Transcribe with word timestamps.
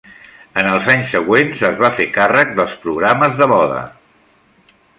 En 0.61 0.69
els 0.69 0.87
anys 0.93 1.11
següents 1.15 1.61
es 1.69 1.77
va 1.83 1.91
fer 1.99 2.07
càrrec 2.15 2.55
dels 2.61 2.73
programes 2.87 3.37
de 3.43 3.49
moda. 3.53 3.79